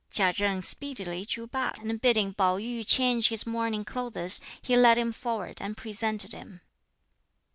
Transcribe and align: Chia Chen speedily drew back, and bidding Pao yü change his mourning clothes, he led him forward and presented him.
Chia 0.09 0.33
Chen 0.33 0.63
speedily 0.63 1.25
drew 1.25 1.45
back, 1.45 1.77
and 1.77 2.01
bidding 2.01 2.33
Pao 2.33 2.57
yü 2.57 2.83
change 2.83 3.27
his 3.27 3.45
mourning 3.45 3.85
clothes, 3.85 4.39
he 4.59 4.75
led 4.75 4.97
him 4.97 5.11
forward 5.11 5.61
and 5.61 5.77
presented 5.77 6.31
him. 6.33 6.61